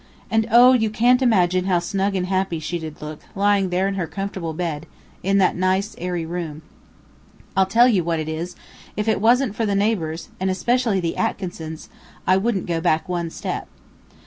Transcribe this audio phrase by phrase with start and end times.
[0.31, 0.73] And oh!
[0.73, 4.51] you can't imagine how snug and happy she did look, lying there in her comfortable
[4.51, 4.87] bed,
[5.21, 6.63] in that nice, airy room.
[7.55, 8.55] I'll tell you what it is,
[8.97, 11.87] if it wasn't for the neighbors, and especially the Atkinsons,
[12.25, 13.67] I wouldn't go back one step."